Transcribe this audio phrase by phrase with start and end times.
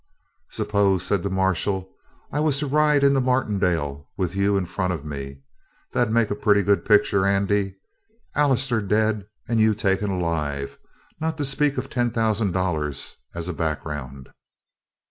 [0.49, 1.87] "Suppose," said the marshal,
[2.31, 5.43] "I was to ride into Martindale with you in front of me.
[5.91, 7.75] That'd make a pretty good picture, Andy.
[8.33, 10.79] Allister dead, and you taken alive.
[11.19, 14.29] Not to speak of ten thousand I dollars as a background.